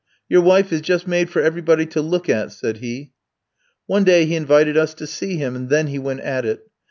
[0.27, 3.11] 'Your wife is just made for everybody to look at,' said he.
[3.85, 6.65] "One day he invited us to see him, and then he went at it.